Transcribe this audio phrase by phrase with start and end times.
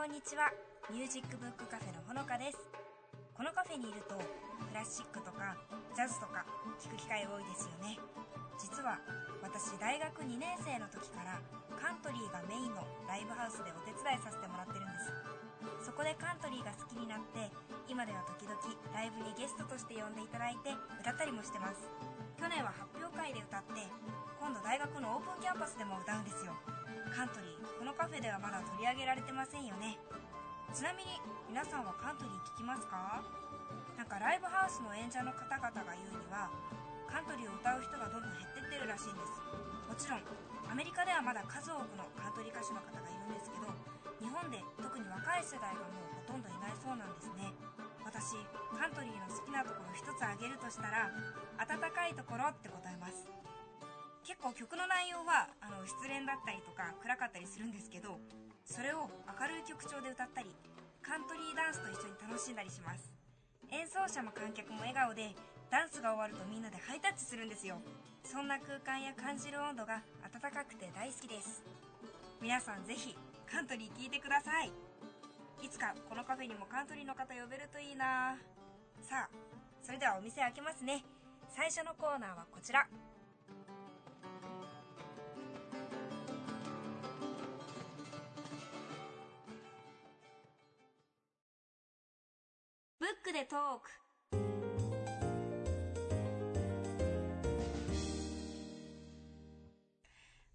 [0.00, 0.48] こんにちは。
[0.88, 2.56] ミュージックブックカフェのほのかです。
[3.36, 5.60] このカフェにいるとクラシックとか
[5.92, 6.40] ジャズとか
[6.80, 8.00] 聴く機会多いですよね。
[8.56, 8.96] 実は
[9.44, 11.36] 私大学2年生の時から
[11.76, 15.84] カントリーがメインのライブハウスでお手伝いさせてもらってるんです。
[15.84, 17.52] そこでカントリーが好きになって
[17.84, 18.56] 今では時々
[18.96, 20.72] ライブにゲストとして呼んでいただいて
[21.04, 21.92] 歌ったりもしてます。
[22.40, 23.84] 去年は発表会で歌って
[24.40, 26.56] 今度大学のオープンキャンパスでも歌うんですよ。
[27.14, 27.78] カントリー。
[27.78, 29.98] このカフェではまだ取り上げられてませんよね。
[30.72, 33.22] ちなみに皆さんはカントリー聴きますか？
[33.98, 36.50] なんかライブハウスの演者の方々が言うには
[37.10, 39.42] カントリーを歌う人がどんどん減ってってるらしいんです。
[39.88, 40.22] もちろん
[40.70, 43.66] アメリカではまだ数多くのカントリー歌手の方がいるんですけど
[44.22, 47.50] 日本で特に若い世代がもうほとんどいないそうなんですね。
[48.06, 48.38] 私
[48.78, 51.10] カントリーの好きなところ一つ挙げるとしたら
[51.58, 53.26] 暖かいところって答えます。
[54.26, 58.18] 結構曲の内容はあの失恋だったりとか暗かったりするんですけど
[58.64, 60.54] それを明るい曲調で歌ったり
[61.02, 63.10] カントリーダンスと一緒に楽しんだりします。
[63.72, 65.34] 演奏者も観客も笑顔で
[65.70, 67.80] ダンスが終わるとみんなでハイタッチするんですよ。
[68.22, 71.62] そんな空間や感じる温度が暖かくて大好きです。
[72.42, 73.16] 皆さんぜひ
[73.50, 74.70] カントリー聴いてください。
[75.62, 78.36] いつかこのカフェにもカントリーの方呼べるといいな。
[79.02, 79.28] さあ
[79.82, 81.04] それではお店開けますね。
[81.48, 82.86] 最初のコーナーはこちら。
[93.30, 93.90] クでトーク。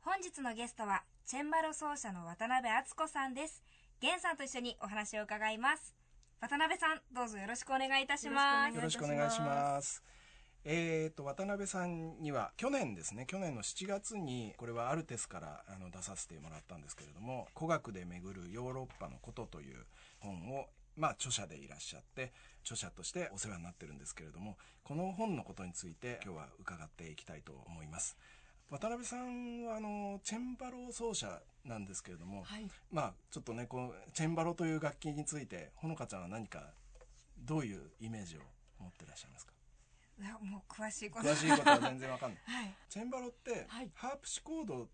[0.01, 3.63] 本日のゲストはチェンバロ奏者の渡辺敦子さんです。
[4.01, 5.95] 源さんと一緒にお話を伺います。
[6.41, 8.75] 渡辺さんどうぞよろしくお願いいたします。
[8.75, 10.03] よろしくお願いします。
[10.67, 19.85] えーと、渡辺さんには去年ですね去年の7月にこれはアルテスからあの出させてもらったんですけれども「古学で巡るヨーロッパのこと」という
[20.19, 22.31] 本をまあ、著者でいらっしゃって
[22.63, 28.17] 著者としてお世話になってるんですけれどもこの本のことについて今日は伺っていきたいと思います。
[28.69, 36.73] 渡辺さんはあのチェンバロ奏者なんですけれども、はい、まあちょっとねこうチェンバロという楽器についてほのかちゃんは何か
[37.37, 38.39] どういうイメージを
[38.79, 39.53] 持ってらっしゃいますか？
[40.19, 44.89] いやもう詳しいこと詳しいことは全然わかんない、 はい、チェンバロって、はい、ハープシコード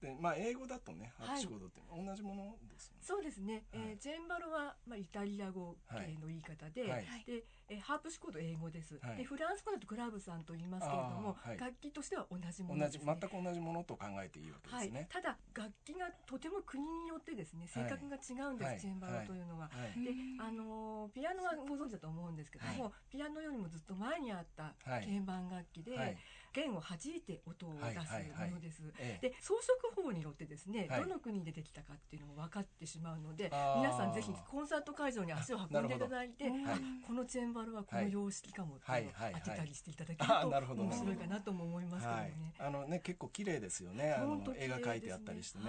[0.00, 26.16] でまあ英語だとねハープシコードって同じものですね、そうですね、はい、えー、チェンバロは、まあ、イタリア語系の言い方で、はい、でえハープシコード英語です、はい、でフランス語だとクラブさんと言いますけれども、はい、楽器としては同じものです、ね、同じ全く同じものと考えていいわけですね、はい、ただ楽器がとても国によってですね性格が違うんです、チェンバロというのは、であのピアノはご存知だと思うんですけども、ピアノよりもずっと前にあった鍵盤楽器で、
[26.56, 28.82] 弦を弾いて音を出すものです、
[29.20, 36.50] で装飾法によってですね、どの国でできたかっていうのも分かってしまうので皆さんぜひコンサート会場に足を運んでいただいて、
[37.06, 39.12] このチェンバルはこの様式かもっていうのを
[39.44, 42.54] 当てたりしていただけると面白いかなとも思いますけどね。
[42.58, 44.12] あのね結構綺麗ですよね。
[44.12, 45.64] あの絵が描いてあったりしてね。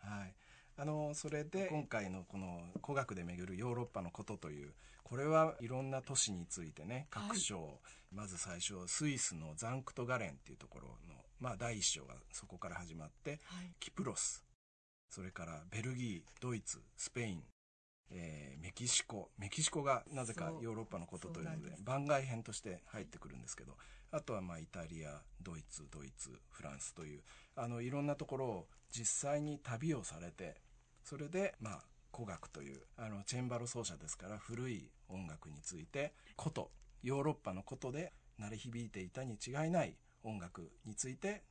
[0.00, 0.34] はい。
[0.78, 4.74] あのそれで今回のこの「古学で巡るヨーロッパのこと」という
[5.08, 7.74] これはいろんな都市についてね各章、はい、
[8.12, 14.44] まず最初スイスのザンクトガレンっていうところの、まあ、第一章がそこから始まって、はい、キプロス
[15.08, 17.42] それからベルギードイツスペイン
[18.08, 23.72] えー、メキシコメキシコがなぜかヨーロッパのことというので番外編として入ってくるんですけど
[24.12, 27.22] あとはまあイタリアドイツドイツフランスという
[27.56, 30.54] あのいろんなところを実際に旅をされて
[31.02, 31.80] それでまあ
[32.16, 36.70] 古楽というあのチェンバロ奏者ですから古い音楽についてこと
[37.02, 41.42] ヨーロッパのことで鳴り響いていたに違いない音楽について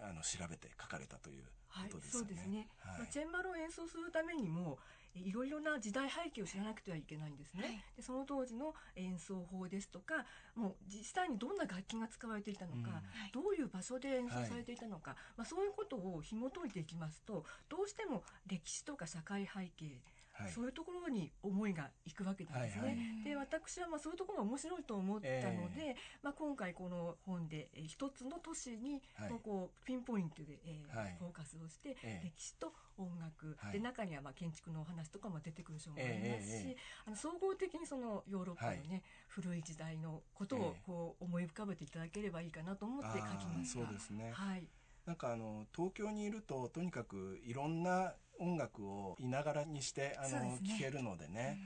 [0.00, 2.18] あの調べて書かれたということですね。
[2.18, 2.68] はい、そうですね。
[2.78, 4.78] はい、チェンバロを演奏するためにも
[5.14, 7.62] いろいろな時代背景を知らなくてはいけないんですね。
[7.62, 10.24] はい、でその当時の演奏法ですとか
[10.54, 13.02] もう実際にどんな楽器が使われていたのか、
[13.34, 20.00] うん、どういう場所で演奏されていたのか、はい、まあ、そういうことを紐解いていきますとどうしても歴史とか社会背景
[20.38, 22.82] はい、そういうところに思いがいくわけなんですね。
[22.82, 25.30] はいはい、で私はまあそういうところが面白いと思ったの
[25.74, 29.02] で、えー、まあ、今回この本で一つの都市に
[29.42, 36.76] こうピンポイントで、えー、フォーカスをして、歴史と音楽、で中にはまあ建築のお話とかも出てくる章もありますし、
[37.06, 43.80] あの総合的にそのヨーロッパのね、古い時代のことをこう思い浮かべていただければいいかなと思って書きました。
[43.80, 44.68] そうですね、はい。
[45.08, 51.58] なんかあの東京にいるととにかくいろんな音楽をいながらにしてあの、ね、聞けるのでね、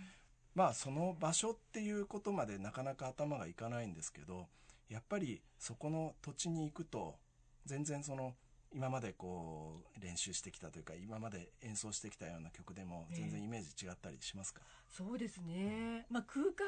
[0.55, 4.47] うん、まあその場所っていうことまでなかなか頭がいかないんですけど
[4.89, 7.17] やっぱりそこの土地に行くと
[7.65, 8.35] 全然その
[8.75, 16.67] 今までこう練習してきたというか今まで演奏してきたような曲でも全然イメージ違ったりしますか、えー、そうですね、まあ、空間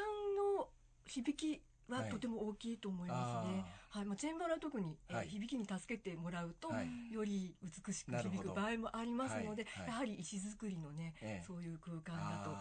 [0.59, 0.69] の
[1.07, 3.65] 響きはとても大きいと思いますね。
[3.91, 6.69] はい、まあ、チェンバラは特に、えー、響きに助けてもらうと、
[7.13, 11.15] より美しく響く場合もありますので、やはり石造りのね、
[11.47, 12.57] そういう空間だと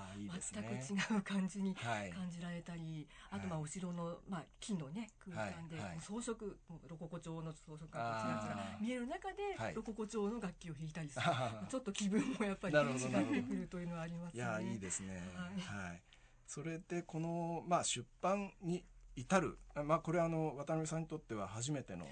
[0.54, 6.54] 全く違う感じに感じられたり、あとまあお城のまあ木のね空間で、装飾
[6.88, 11.26] ロココ調の装飾がちらちら見える中で、ロココ調の楽器を弾いたりする、
[11.70, 14.40] ちょっと気分もやっぱり違ってくるというのはありますね。
[14.40, 15.24] いやいいですね。
[15.36, 16.02] はい。
[16.46, 18.84] それでこのまあ出版に
[19.16, 22.08] 至る、まあ、これはあの渡辺さんにとっては初めての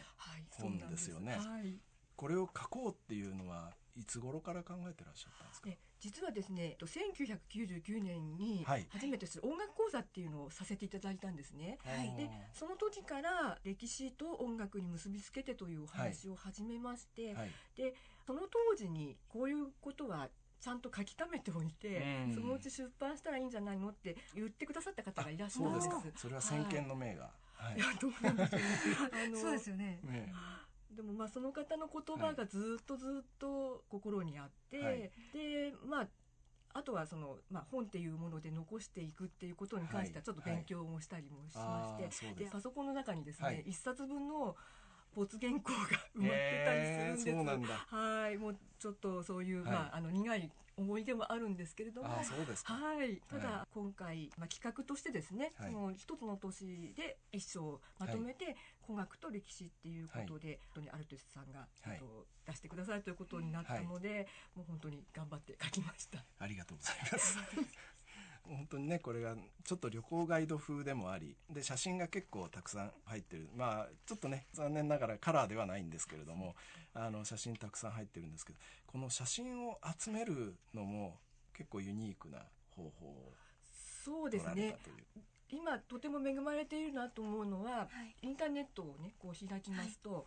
[0.50, 1.34] 本ですよね。
[1.34, 1.80] はい、
[2.16, 5.70] これを書こうっていうのはいつ頃から考えてらっしゃったんですか？
[6.00, 9.38] 実はですね、1999年に初めてす。
[9.38, 11.78] る音楽講座っていうのをさせていただいたんですね。
[11.86, 17.94] はい、で、その時から歴史と音楽に結びつけてというお話を始めまして、はい、で、
[18.26, 20.30] その当時にこういうことは
[20.62, 25.90] ちゃんと書き溜めておいて、うん、そのうち出版したらいいんじゃないのって言ってくださった方がいらっしゃるんです。
[26.16, 30.34] それは先見の明が、はい、いやどうなんでしょそうですよね、ね
[30.96, 36.08] でもまあその方の言葉がずっとずっと心にあって、はい、でまあ
[36.74, 42.36] あとはその、まあ、本っていうもので残していくっていうことに関してはちょっと勉強もしたりもしまして、はい。
[42.36, 44.56] はい、でパソコンの中にですね、一、冊分の
[45.16, 45.78] 没原稿が
[46.16, 46.86] 埋まってたり
[47.18, 47.96] するんです。
[47.96, 53.22] はい、もうちょっとそういう、はい、まああの苦い思い出もあるんですけれども、あそうですはい。
[53.30, 58.56] ただ、今回まあ企画としてですね、はい、その一つの年で一章まとめて、はい、
[58.86, 66.24] 古学と歴史っていうことで、本当にアルテスさんが、はい、と出してくださいということになったので、もう本当に頑張って書きました。
[66.40, 67.38] ありがとうございます。
[68.48, 73.50] 本当にねこれがちょっと旅行ガイド風でもありで写真が結構たくさん入ってる。
[73.56, 76.56] まあちょっとね残念ながらカラーではないんですけれども
[76.94, 81.18] あの写真たくさん入ってるんですけどこの写真を集めるのも
[81.54, 82.40] 結構ユニークな
[82.76, 83.32] 方法を
[84.04, 84.78] そうですね。
[85.50, 87.88] 今とても恵まれているなと思うのは、は
[88.24, 90.24] い、インターネットをねこう開きますと、はい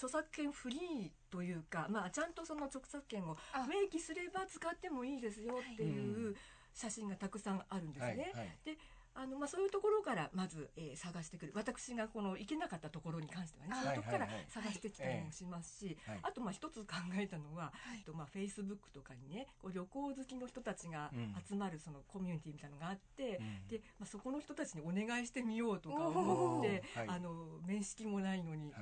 [0.00, 3.36] 著作権フリーというか、まあ、ちゃんとその著作権を
[3.68, 6.34] 明記すれば使ってもいいですよっていう
[6.74, 8.06] 写真がたくさんあるんですね。
[8.06, 8.78] はいはい、で
[9.12, 11.52] あのまあ、そういうところからまず、えー、探してくる。
[11.54, 21.10] 私がこの行けなかったところに関してはねそういうところから探してきたりもしますし、はいはい、あとまあ一つ考えたのは、はい、とまあフェイスブックとかにねこう旅行好きの人たちが
[21.46, 28.72] 集まるそのコミュニティみたいなのがあって、うん、でまあ、そこの人たちにお願いしてみようとか思って、あの面識もないのに、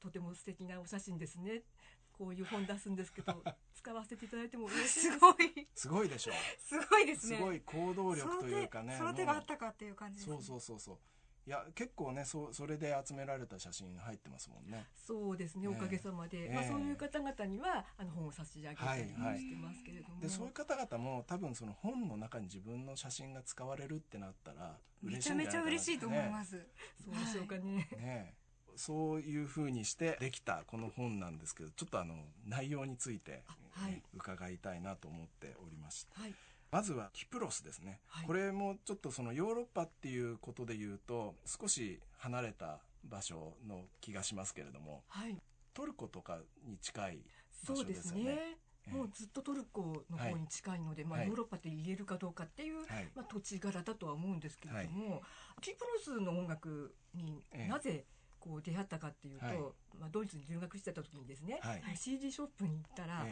[0.00, 1.62] とても素敵なお写真ですね
[2.18, 3.32] こういう本出すんですけど
[3.74, 5.18] 使わせていただいても嬉しいす。
[5.18, 5.68] ごい。
[5.74, 7.36] すごいでしょすごいですね。
[7.36, 10.98] すごい行動力というかねその手があったかっていう感じです、ね、そうそうそうそう。
[11.46, 14.84] いや結構ねそそれで集められた写真入ってますもんね。
[14.94, 26.62] そうですね、おかげさまで、えー、まあ、そういう方々にはあの本を差し上げたりしてますけれども、はいはい、でそういう方々も多分その本の中に自分の写真が使われるってなったら嬉しいんじゃないかな、めちゃめちゃ嬉しいと思います、ね、
[27.02, 27.88] そうでしょうかね。
[27.96, 28.34] ね
[28.78, 32.14] そういうふうにしてできたこの本なんですけどちょっとあの
[32.46, 33.42] 内容について、
[33.72, 36.20] はい、伺いたいなと思っておりました。
[36.20, 36.34] はい。
[36.70, 45.36] まずはキプロスですね、はい、これもちょっとそのヨーロッパっていうことで言うと少し離れた場所の気がしますけれども、はい、
[45.72, 47.18] トルコとかに近い
[47.66, 48.20] 場所ですよね。
[48.20, 48.58] そうですね。
[48.92, 55.22] もうずっとトルコの方に近いので、はい、まあ、ヨーロッパって言えるかどうかっていう、はい、まあ、土地柄だとは思うんですけれども、
[55.60, 59.56] キプロスの音楽になぜ、ええこう出会ったかっていうと、はい、
[60.00, 63.26] まあ、ドイツに留学してた時にですね、はい、CD ショップに行ったら、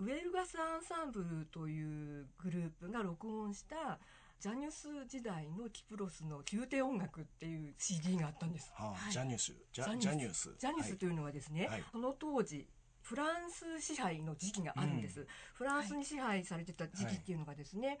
[0.00, 3.98] ウェルガス・アンサンブルというグループが録音した
[4.40, 8.72] ジャニュス時代のキプロスの宮廷音楽っていう CD があったんです。
[8.74, 9.52] はあ、ジャニュス。
[9.72, 10.50] ジャニュス。
[10.58, 12.66] ジャニュスというのはですね、はい、その当時
[13.02, 17.98] フランス支配の時期があるんです、うん、フランスに支配されてた時期っていうのがですね、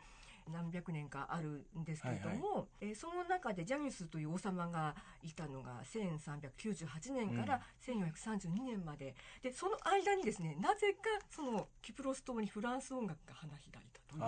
[0.50, 10.98] 何百年かあるんですけれども、はいはい、えー、その中でジャニスという王様がいたのが1398年から1432年まで、うん、でその間にですねなぜか
[11.30, 14.22] そのキプロス島にフランス音楽が花開いたという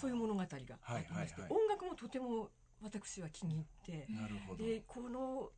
[0.00, 2.50] そういう物語がありまして、はいはいはい、音楽もとても
[2.82, 4.08] 私は気に入って
[4.58, 5.50] でこの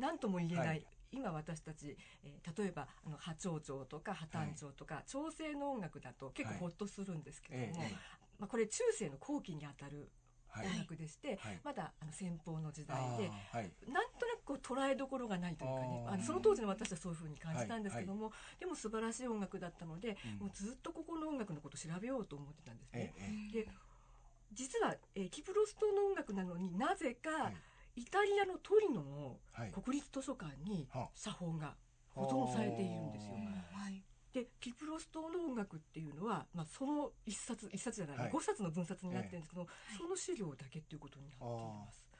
[0.00, 0.86] 何とも言えない、はい。
[1.12, 7.96] 今私たち、えー、例えばあの波長長とか破綻長とか、はい、調整の音楽だと結構ほっとするんですけども、はい、
[8.40, 10.10] まあ、これ中世の後期にあたる
[10.56, 23.12] 音楽でして、はい、まだあの先方の時代で、はい、なんとなくこう捉えどころがないというかねあのその当時の私はそういうふうに感じたんですけども、はい、でも素晴らしい音楽だったので、うん、もうずっとここの音楽のことを調べようと思ってたんですね。
[23.52, 23.68] で
[24.52, 27.52] 実は、えー、キプロス島の音楽なのになぜか、
[27.94, 29.36] イタリアのトリノの
[29.70, 31.76] 国立図書館に写本が
[32.08, 33.34] 保存されているんですよ。
[33.72, 34.02] はい、
[34.32, 39.66] でキプロス島の音楽っていうのは、まあ、その一冊一冊じゃない、はい、5冊の分冊になってるんですけど、
[39.98, 42.10] その資料だけっていうことになっています。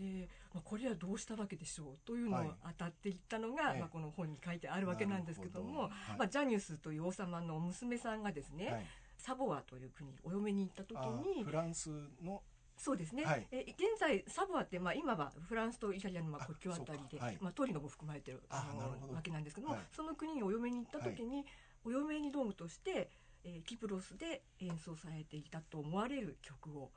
[0.00, 5.80] で、まあ、これはどうしたわけでしょうというのを当たっていったのが、はい、まあ、この本に書いてあるわけなんですけども、ど。
[5.82, 8.86] はい、まあ、ジャニュスという王様の娘さんがですね、はい、
[9.18, 10.98] サボアという国にお嫁に行った時
[11.36, 11.90] にフランス
[12.22, 12.42] の
[12.80, 21.44] そうですね、はい、え現在サボアって、まあ、今はフランスとイタリアのまあ国境あたりで、はい、まあ、トリノも含まれてるあのわけなんですけども、はい、その国にお嫁に行った時に、
[21.84, 23.10] お嫁に道具として、
[23.44, 26.90] えー、キプロスで演奏されていたと思われる曲を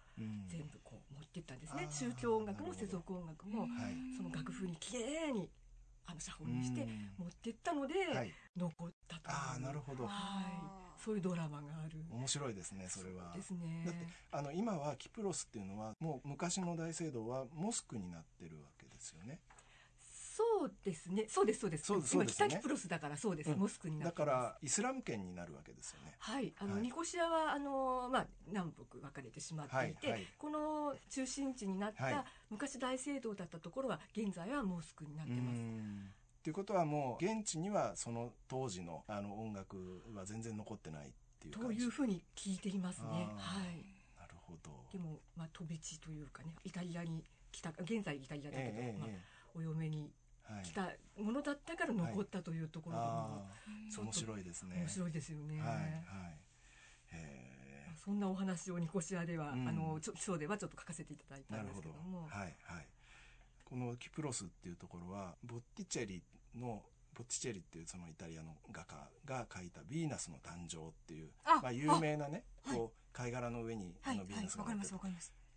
[0.48, 3.68] 全部こう持っていったんですね、宗教音楽も世俗音楽も、
[4.16, 5.50] その楽譜にきれいに
[6.06, 6.88] あの写本にして
[7.18, 7.94] 持っていったので、
[8.56, 12.00] 残ったとあなるほど、はいそういうドラマがある。
[12.12, 13.34] 面白いですねそれは。
[13.36, 13.84] ですね。
[13.86, 19.40] だってあの今はキプロスっていうのはもう昔の大聖堂はモスクになってるわけですよね。
[20.36, 21.26] そうですね。
[21.30, 21.86] そうです、そうです。
[21.86, 26.16] そうです、ね、北キプロスだからそうです、うん、モスクになだからイスラム圏になるわけですよね。
[26.18, 26.52] はい。
[26.58, 36.23] あの、はい、ニコシアはあのまあ南北分かれてしまっていて、はいはい、この中心地になった、昔大聖堂だったところは現在はモスクになってます。
[36.44, 43.08] っていうことはもう現地にはその当時のあの音楽は全然残ってないっていうというふうに聞いていますね。
[43.38, 43.86] はい。
[44.20, 44.70] なるほど。
[44.92, 49.10] でもまあ飛び地というかねイタリアに来た現在イタリアだけど、えー、まあ、
[49.56, 50.12] お嫁に
[50.64, 53.46] 来たものだったから残ったというところでも、は
[53.90, 54.76] い、面白いですね。
[54.80, 55.62] 面白いですよね。
[55.62, 55.70] はい。
[55.70, 56.44] はい。
[58.04, 62.28] そんなお話をニコシアでは、うん、あの基礎ではちょっと書かせていただいたんですけども。
[62.28, 62.88] はいはい。
[63.74, 66.22] このキプロスっていうところはボッティチェリ
[66.56, 66.84] の
[67.18, 75.00] ボッティチェリっていうそのイタリアの画家が描いた「ヴィーナスの誕生」っていうまあ、有名なねこう貝殻の上にあのヴィーナスが乗ってる。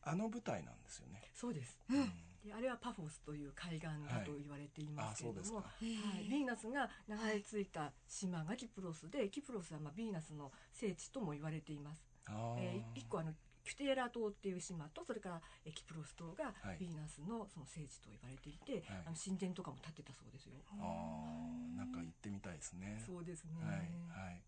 [0.00, 1.20] あの舞台なんですよね。
[1.34, 2.06] そうです、うん。
[2.42, 12.02] であれはパフォスという海岸だと言われていますけれども、はい、ヴィーナスが流れ着いた島がキプロスでキプロスはまあヴィーナスの聖地とも言われています。
[12.56, 13.34] えー、一個あの
[13.66, 20.54] キュテーラ島っていう島とそれからエキプロス島がヴィーナスのその聖地と言われていて、はい、あの神殿とかも建ってたそうですよ。
[20.78, 23.02] あなんか行ってみたいですね。
[23.04, 23.58] そうですね。
[23.60, 24.42] はい、はい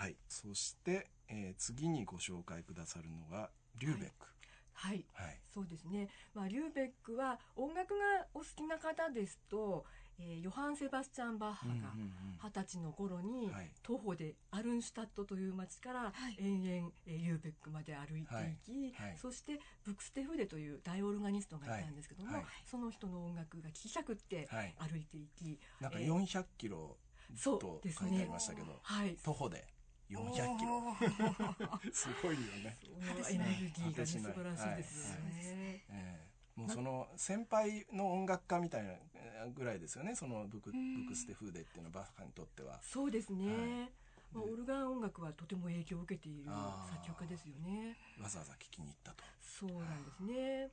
[0.00, 4.26] はい、そして、えー、次にご紹介くださるのがリューベック。
[4.72, 6.08] はい、はい、そうですね。
[6.32, 9.84] まあリューベックは音楽がお好きな方ですと、
[10.22, 11.74] えー、ヨハン・セバスチャン・バッハが
[12.44, 13.50] 二十歳の頃に
[13.82, 19.08] 徒歩でアルンシュタットという町から延々、えー、ユーベックまで歩いていき、はい。
[19.08, 24.48] はい、そしてブクステフデという大オルガニストがいたんですけども、はい、その人の音楽が聴きたくって
[24.78, 26.96] 歩いていき、なんか400キロ
[27.42, 29.66] と書いてありましたけど、ね、はい、徒歩で。
[30.10, 30.96] 400キロ。
[31.92, 32.76] すごいよね。
[33.30, 36.29] エネルギーが、ね、素晴らしいですよね。
[36.60, 38.90] えーもうその先輩の音楽家みたいな
[39.54, 40.14] ぐらいですよね。
[40.14, 42.78] そのブクブクステフーデっていうのはバッハにとっては。
[42.82, 43.92] そうですね、はい。
[44.32, 46.50] まあ、オルガン音楽はとても影響を受けている
[46.88, 47.96] 作曲家ですよね。
[48.22, 49.24] わざわざ聴きに行ったと。
[49.40, 50.70] そうなんですね、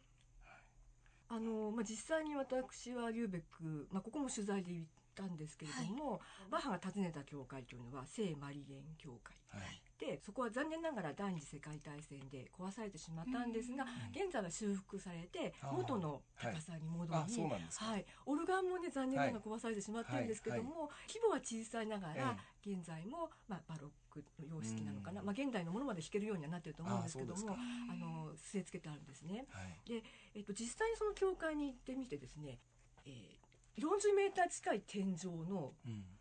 [1.30, 6.20] あのまあ、実際に私はリューベック、まあ、ここも取材で行ったんですけれども、はい、
[6.52, 27.56] バッハが訪ねた教会というのは聖マリエン教会、はい、でそこは残念ながら第二次世界大戦で壊されてしまったんですが、現在は修復されて元の高さに戻り、はい、オルガンもね残念ながら壊されてしまってるんですけども、規模は小さいながら、現在も、まあ、バロックの様式なのかな、まあ、現代のものまで弾けるようにはなってると思うんですけども
[27.90, 29.46] あの据え付けてあるんですね。
[29.88, 30.04] で、
[30.36, 32.60] えっと、実際にその教会に行ってみてですね、
[33.06, 35.74] えー40メーター近い天井の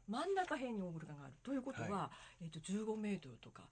[0.09, 2.11] 真ん中辺にオルガンがあるということは、は
[2.41, 3.63] い、えー、と15メートルとか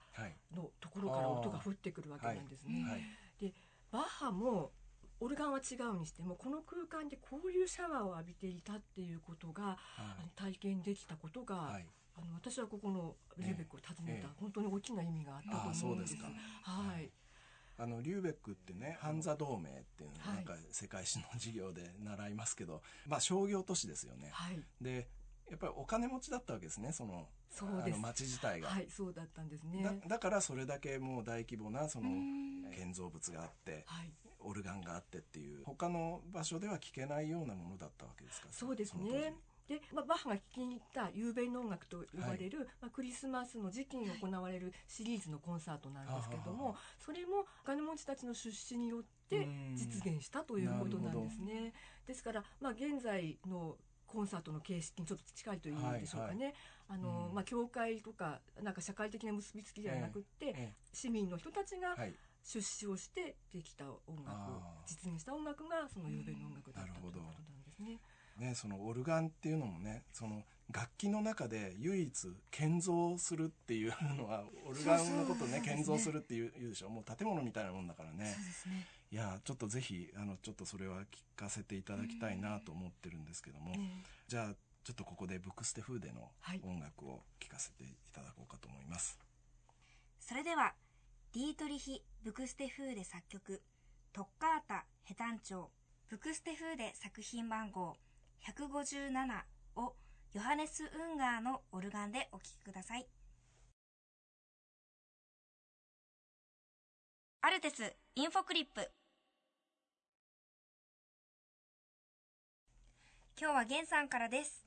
[0.54, 2.84] のところから音が降ってくるわけなんですね。
[2.88, 3.00] はい、
[3.40, 3.52] で
[3.90, 4.72] バッハも
[5.20, 9.76] オルガンは違うにしてもこの空間でこういうシャワーを浴びていたっていうことが、はい、
[10.18, 11.86] あの体験できたことが、はい、
[12.16, 16.14] あの私はここのリュベックを訪ねた、ええ、本当に大きな意味があったと思うんです。
[16.14, 16.24] です
[16.62, 17.10] はい、
[17.78, 24.30] あのリューベックってねハンザ同盟っていうのなんか世界史の授業で習いますけど、まあ商業都市ですよね。
[24.32, 25.08] はい、で
[25.50, 28.00] やっぱりお金持ちだったわけですねそのそうです。
[28.00, 29.82] 町自体が、はいそうだったんですね。
[29.82, 32.08] だだからそれだけもう大規模なその
[32.74, 38.48] 建造物があって、はい、オルガンがあってっていう他の場所では聴けないようなものだったわけですか？
[38.50, 39.34] そうですね。
[39.68, 51.72] で、まあ、バッハが聴きに行った夕べの音楽と呼ばれる、はい、まあ、クリスマスの時期に行われるシリーズのコンサートなんですけども、それもお金持ちたちの出資によって実現したということなんですね。
[52.06, 56.44] ですから、まあ、現在のコンサートの形式にちょっと近いというんでしょうかね、はい。
[56.44, 56.54] はい、
[56.88, 61.96] あの、うん、まあ、教会とかなんか社会的な結びつきではなくって、ええ、市民の人たちが
[62.42, 67.30] 出資をしてできた音楽、実現した音楽がその夕べの音楽だったということなん
[67.64, 67.98] ですね。
[68.36, 70.42] ね、そのオルガンっていうのもねその
[70.72, 76.88] 楽器の中で唯一建造するっていうのはオルガンのことね建造するっていう言うでしょ。
[76.88, 78.34] もう建物みたいなもんだからね、ね、
[79.12, 81.04] いやちょっとぜひあのちょっとそれは聞
[81.36, 83.74] かせていただきたいなと思ってるんですけども、
[84.26, 84.54] じゃあ
[84.84, 86.30] ちょっとここでブックステ風での
[86.62, 89.76] 音楽を聴かせていただこうかと思います、はい、
[90.20, 90.74] それでは
[91.32, 93.62] ディートリヒ・ブクステ風で作曲
[94.12, 95.66] トッカータ・ヘタンチョウ
[96.10, 97.96] ブクステ風で作品番号
[98.46, 99.42] 157
[99.76, 99.94] を
[100.34, 103.06] ヨハネス・ウンガーのオルガンでお聴きください。
[107.42, 108.90] アルテスインフォクリップ。
[113.40, 114.66] 今日はゲンさんからです、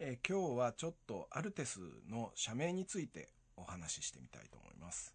[0.00, 1.78] えー、今日はちょっとアルテス
[2.10, 5.14] の社名についてお話ししてみたいと思います。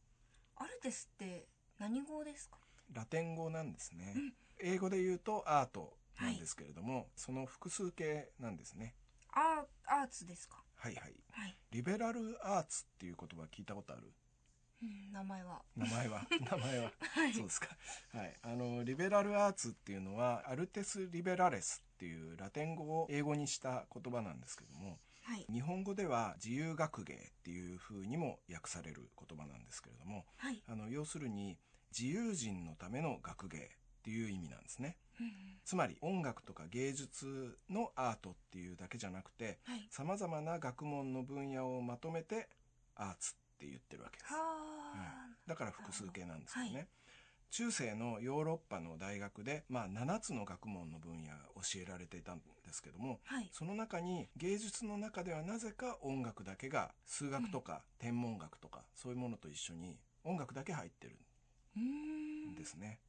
[0.55, 1.48] アルテスって
[1.79, 2.55] 何語ですか？
[2.93, 8.95] ラテン語なんですね、うん、英語で言うとアートなんですけれども、はい、その複数形なんですね。
[9.34, 10.64] アアーツですか？
[10.76, 14.12] はいはい、はい、リベラルアーツっていう言葉聞いたことある？
[14.82, 15.62] うん、名前は。
[15.76, 16.26] 名前は？
[16.52, 17.68] 名前は、はい、そうですか。
[18.14, 18.36] はい。
[18.42, 31.60] あのリベラルアーツっていうのはアルテス・リベラレスっていうラテン語を英語にした言葉なんですけども、はい、日本語では自由学芸っていうふうにも訳される言葉なんですけれども、はい、あの要するに
[31.96, 33.70] 自由人のための学芸っ
[34.02, 34.98] ていう意味なんですね。
[35.63, 42.50] つまり音楽とか芸術のアートっていうだけじゃなくてさまざまな学問の分野をまとめて
[42.96, 44.39] アーツって言ってるわけです、うん、
[45.47, 46.65] だから複数形なんですけど。
[46.67, 46.88] ね、はい、
[47.52, 61.17] 中世のヨーロッパの大学で、まあ、7つの学問の分野が教えられていたんですけども、はい、その中に芸術の中ではなぜか音楽だけが数学とか天文学とか、そういうものと一緒に音楽だけ入ってる
[61.78, 63.00] んですね。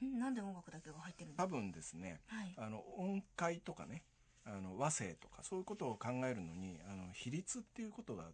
[0.00, 1.44] なんで音楽だけが入ってるんですか？
[1.44, 4.02] 多分ですね、はい、あの音階とかね
[4.44, 8.24] あの和声とかそういうことを考えるのにあの比率っていうことが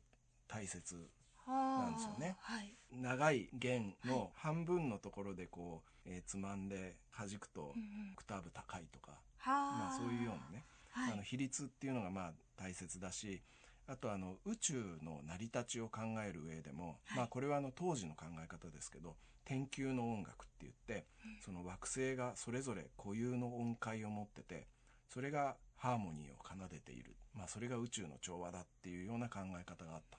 [0.48, 1.09] 大切
[1.46, 2.37] なんですよね。
[2.40, 7.75] はい、長い弦の半分のところでこう、えー、つまんで弾くとオ
[8.16, 9.12] クターブ高いとか、
[9.44, 13.42] まあ、そういうようなね、はい、あの比率っていうのがまあ大切だし
[13.87, 21.07] あとあの宇宙の成り立ちを考える上でも、はい、まあこれはあの当時の考え方ですけど天球の音楽って言って、
[21.45, 24.68] その惑星がそれぞれ固有の音階を持ってて
[25.12, 30.18] それがハーモニーを奏でている、まあ、それが宇宙の調和だっていうような考え方があった。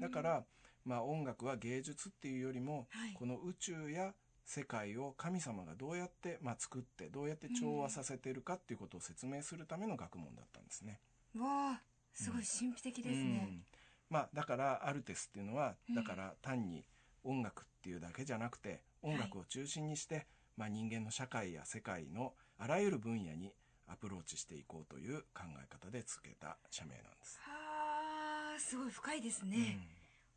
[0.00, 0.44] だから、
[0.86, 4.14] まあ、音楽は芸術っていうよりも、はい、この宇宙や
[4.46, 10.98] 世界を神様がどうやって、まあ、作ってどうやって調和させてるかっていうことを説明するための学問だったんですね。
[11.38, 13.48] わあすごい神秘的ですね。
[13.48, 13.64] うん、
[14.08, 16.84] まあ、だからアルテスっていうのはだから単に
[17.24, 23.52] 音楽っていうだけじゃなくて音楽を中心にして、はい、まあ、人間の社会や世界のあらゆる分野に
[23.86, 27.38] アプローチしていこうという考え方で付けた社名なんです。
[27.42, 27.52] は
[28.56, 29.80] あすごい深いですね、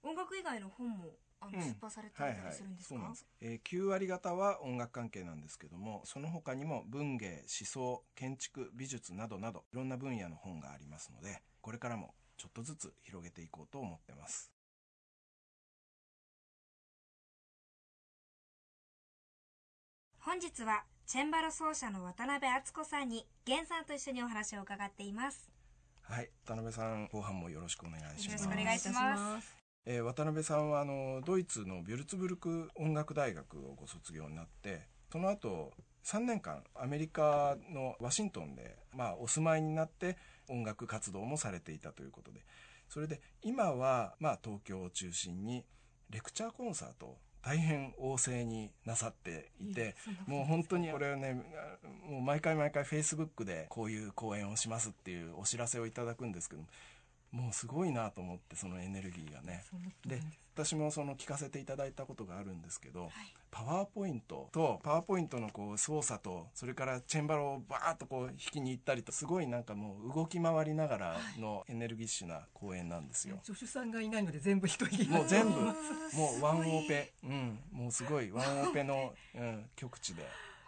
[0.03, 1.05] うん、音楽以外の本も
[1.41, 3.11] あの出版されてたりするんですか、うんはい。
[3.11, 14.51] はい、えー、9割方は音楽関係なんですけどもその他にも文芸思想建築美術などなどいろんな分野の本がありますのでこれからもちょっとずつ広げていこうと思ってます。
[20.19, 25.49] 本日はチェンバロ奏者の渡辺敦子さんに源さんと一緒にお話を伺っています。
[26.01, 28.43] はい渡辺さん後半もよろしくお願いします。
[28.43, 29.55] よろしくお願いします。
[29.85, 35.71] えー、渡辺さんはあのドイツのビュルツブルク音楽大学をご卒業になってその後
[36.03, 40.17] 3年間アメリカのワシントンで、まあ、お住まいになって
[40.49, 42.41] 音楽活動もされていたということで。
[42.89, 45.65] それで今は、まあ、東京を中心に
[46.09, 49.95] レクチャーコンサート大変旺盛になさっていて
[50.27, 51.43] もう本当にこれはね
[52.07, 56.63] もう毎回毎回フェイスブックでこういう講演をしますっていうお知らせをいただくんですけど
[57.31, 59.63] もうすごいなと思ってそのエネルギーがね。
[60.05, 60.21] で
[60.55, 63.11] 私もその聞かせていただいたことがあるんですけど、はい、
[63.49, 73.39] パワーポイントとパワーポイントのこう操作とそれからチェンバロをバーッとこう弾きに行ったりとすごいなんかもう動き回りながらのエネルギッシュな公演なんですよ。
[73.43, 75.59] 助手さんがいないので全部一人もう全部。
[75.59, 75.71] も
[76.39, 77.13] うワンオペ。
[77.23, 77.59] うん。
[77.71, 78.31] もうすごい。
[78.31, 80.23] ワンオペの、 うん、極地で。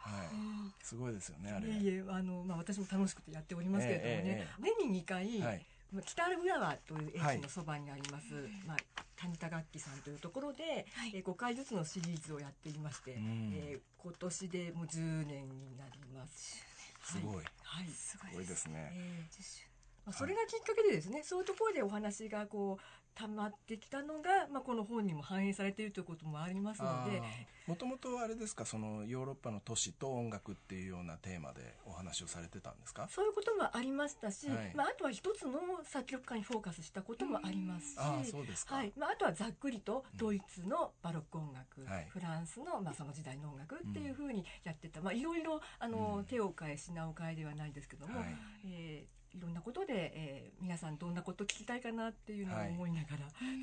[0.06, 1.68] はい、すごいですよねあれ。
[1.68, 5.66] いえあのまあ私も楽しくてやっておりますけれどもね、えーえー、年に2回、はい
[6.04, 8.78] 北アルフラワーという駅のそばにあります、はい、まあ、
[9.16, 16.64] 谷田楽器さんというところで、はい、えー、5回ずつのシリーズをやっていまして、うん、えー、今年でもう10年になります。
[17.04, 18.66] すごい、はい、すごいです。
[18.68, 18.92] ね。
[18.94, 27.22] えーまあ、それがきっかけでですね、はい、そういうところでお話がこう溜まってきたのが、まあ、この本にも反映されているということもありますので。
[27.66, 28.64] もともとあれですか？
[28.64, 33.08] そのヨーロッパの都市と音楽っていうようなテーマでお話をされてたんですか？
[33.10, 38.94] そういうこともありましたし、はい、まあ、あとは一つの作曲家にフォーカスしたこともありますしあそうですか、はい。
[38.96, 41.88] まあ、あとはざっくりとドイツのバロック音楽、うん。
[42.10, 48.28] フランスの、まあ、その時代の音楽っていうふうにやってた、まあ、いろいろあの、うん、手を変え品を変えではないですけども、はい、
[48.68, 53.18] えーいろんなことで、えー、皆さんどんなこと聞きたいかなっていうのを思いながら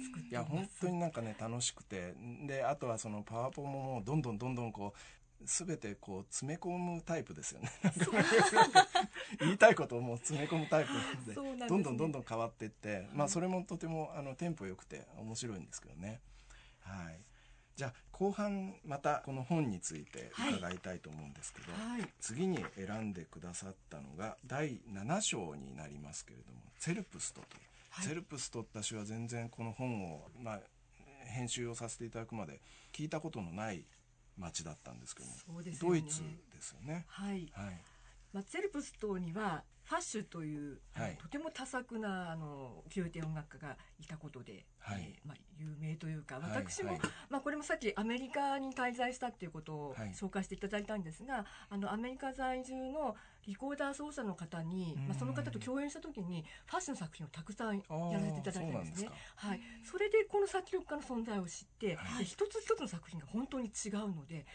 [0.07, 2.15] 作っていや本当になんかね楽しくて。
[2.47, 4.99] であとはそのパワポももうどんどんどんどんこう
[5.45, 7.71] 全てこう詰め込むタイプですよね。
[9.41, 16.21] 言いたいことをもう詰め込むタイプなんでで、ね、どんどんどんどん変わっていって、まあそれもとてもあのテンポ良くて面白いんですけどね。
[16.81, 17.32] はい
[17.83, 30.61] じゃあ後半またこの本について伺いたいと思うんですけど、はい、次に選んでくださったのが第7章になりますけれども「セルプスト」という、はい、セルプスト私は全然この本を、まあ、
[31.25, 32.61] 編集をさせていただくまで
[32.93, 33.85] 聞いたことのない
[34.39, 36.23] 町だったんですけども、ね、ドイツ
[36.55, 37.05] ですよね。
[37.09, 37.81] はい、はい
[38.33, 46.99] まあ、セルプストにはファッシュという、はい、とても多作なあの宮廷音楽家がいたことで、はい、えー、まあ、有名というか私も、はい。
[47.01, 57.83] はい、まあ、これもさっきアメリカに滞在したっていうことを紹介していただいたんですが、あのアメリカ在住のリコーダー奏者の方に、まあ、その方と共演した時にファッション作品をたくさんや
[58.19, 59.11] らせていただいたんですね。
[59.37, 64.47] はい、それでこの作曲家の存在を知って、はい、一つ一つの作品が本当に違うので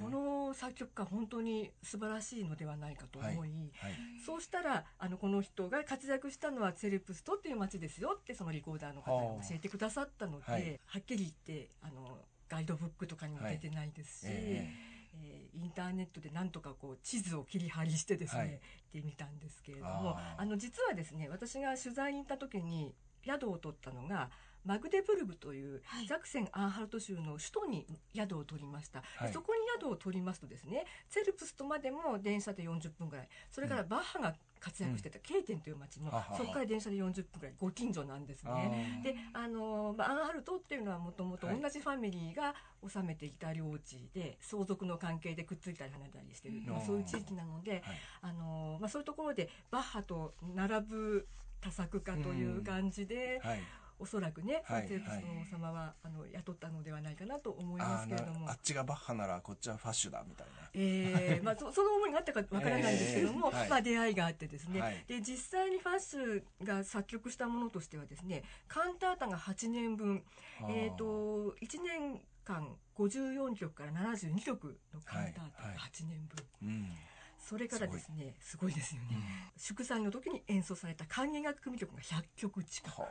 [0.00, 3.38] この作曲家本当に素晴らしいのではないかと思い、はい。
[3.38, 14.26] はい、そうしたらあのこの人が活躍したのはセルプストっていう街ですよってそのリコーダーの方が教えてくださったので、はっきり言ってあのガイドブックとかにも出てないですし。
[14.28, 18.50] えーえー、インターネットでなんとかこう地図を切り張りしてですね、はい、っ
[18.92, 22.94] てみたんですけれどもあの実はですね私が取材に行った時に
[23.24, 24.30] 宿を取ったのが
[24.64, 33.28] マグデブルグというザクセン・アンハルト州の首都に宿を取りました、はい、そこに宿を取りますとですねツェルプストまでも電車で40分ぐらい。
[33.50, 39.00] それからバッハが活躍してた、ケイテンという町も、そこから電車で40分ぐらいご近所なんですね。
[39.02, 42.54] であの、まあ、アンハルトっていうのはもともと同じファミリーが
[42.88, 47.82] 治めていた領地で、相続の関係でくっついたり離れたりしてる、まあ、そういう地域なので、
[48.22, 51.28] あのまあ、そういうところでバッハと並ぶ
[51.60, 53.60] 多作家という感じで、はい
[53.98, 58.48] おそらくね、はい、プスの王様は、あの雇ったのではないかなと思いますけれども。
[58.48, 70.24] あっちがバッハならこっちはファッシュだみたいな、えー まあ、そその思いがあったかわからないんですけども、えーはい、まあ、出会いがあってですね、はい、で実際にファッシュが作曲したものとしてはですねカンタータが8年分、
[70.68, 76.46] えーと、1年間54曲から72曲のカンタータが8年分。
[76.62, 76.92] うん
[77.48, 78.74] それからですねすごい。
[78.74, 79.22] ですよね、うん、
[79.56, 83.06] 祝祭の時に演奏された管弦楽組曲が100曲近くあ。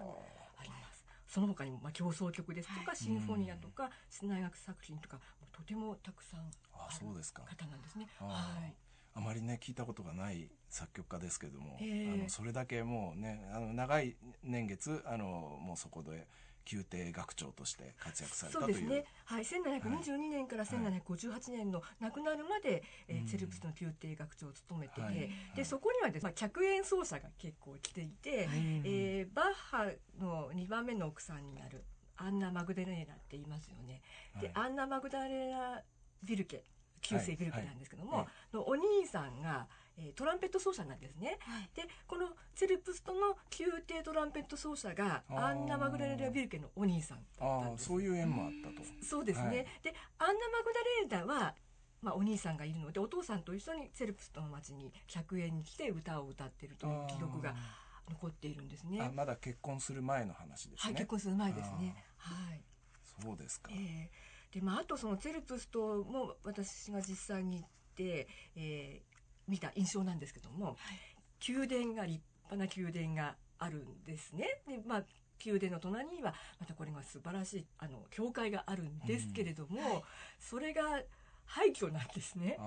[0.63, 1.05] ります。
[1.27, 5.19] その他にもまあ競争曲ですとか、はい、シンフォニアとか室内楽作品とか
[5.51, 8.07] とてもたくさんある方なんですね。
[8.19, 8.73] はい。
[9.15, 16.27] あまりね聞いたことがない作曲家ですけども、えー、あのそれだけもうねあの長い年月あのもうそこで
[16.71, 18.75] 宮廷学長として活躍されたという。
[18.75, 28.49] そうですね、はい、1722年から1758年の亡くなるまで、はい、えー、チェルプスの宮廷学長を務めてて、はい、でそこにはです、ね、まあ、客演奏者が結構来ていて、
[28.83, 29.85] えー、バッハ
[30.19, 31.83] の2番目の奥さんになる
[32.17, 34.01] アンナ・マグダレーナって言いますよね。
[34.41, 35.83] で、アンナ・マグダレーナ・
[36.23, 36.63] ビルケ
[37.01, 39.67] 旧姓ビルケなんですけども、のお兄さんが
[39.97, 41.37] えー、トランペット奏者なんですね。
[41.41, 48.87] はい、でこのチェルプストの宮廷トランペット奏者がアンナ・マグダレラ・ビルケのお兄さんだっそういう縁もあったと。
[49.03, 50.73] そうですね、はい、でアンナ・マグ
[51.09, 51.55] ダレーラは
[51.99, 57.55] まあ、お兄さんがいるのでお父さんと一緒にチェルプストの町に100円に来て歌を歌ってるという記録が
[58.09, 59.11] 残っているんですね。
[59.13, 60.77] まだ結婚する前の話ですね。
[60.77, 61.95] はい、結婚する前ですね。
[62.17, 62.61] はい。
[63.21, 63.71] そうですか。
[63.73, 69.06] えー、でまああとそのチェルプストも私が実際に行って、えー、
[69.47, 70.75] 見た印象なんですけども、はい、
[71.51, 74.61] 宮殿が立派な宮殿があるんですね。
[74.67, 75.03] でまあ
[75.45, 80.01] 宮殿の隣にはまたこれが素晴らしいあの教会があるんですけれども、うん、
[80.39, 80.81] それが
[81.45, 82.57] 廃墟なんですね。
[82.59, 82.63] や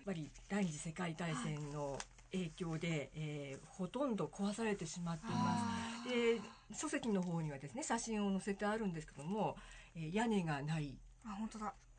[0.00, 1.98] っぱり第二次世界大戦の
[2.32, 5.58] 影響で、えー、ほとんど壊されてしまっていま
[6.04, 6.08] す。
[6.08, 6.40] で
[6.74, 9.56] 書籍の方にはですね写真を載せてあるんですけども、
[9.94, 10.98] えー、屋根がない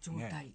[0.02, 0.54] 状態、ね、はい、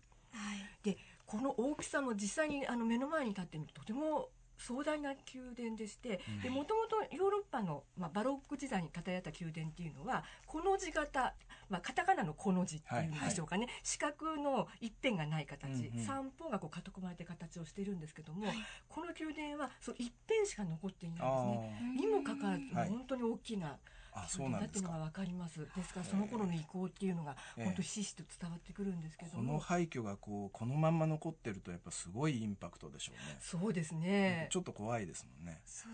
[0.82, 0.96] で
[1.32, 11.32] この大きさも実際にあの目の前に立ってみるととても壮大な宮殿でしてもともとヨーロッパの、まあ、バロック時代に建てられた宮殿っていうのはこの字型、
[11.70, 18.56] まあ、カタカナのこの字っていうんでしょうかね、はいはい、四角の一辺がない形、うんうん、三方がこう囲まれて形をしてるんですけども、はい、
[18.88, 21.96] この宮殿はその一辺しか残っていないんですね。
[21.98, 23.78] にもかかわらず、本当に大きな
[24.14, 24.92] あそうなんですか。
[24.92, 25.60] わかります。
[25.60, 33.38] ですからその頃の意向っていうのが本当ひしひしと伝わってくるんですけどこの廃墟がこうこのまんま残ってるとやっぱすごいインパクトでしょうね。
[33.40, 34.48] そうですね。
[34.50, 35.60] ちょっと怖いですもんね。
[35.64, 35.88] そ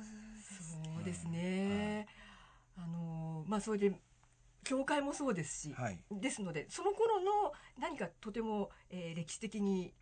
[1.00, 2.06] うですね。
[2.76, 3.92] あのまあそれで
[4.64, 9.94] 教会もそうですし、はい、ですのでその頃の何かとても、えー、歴史的に